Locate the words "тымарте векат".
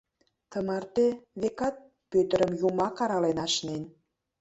0.51-1.75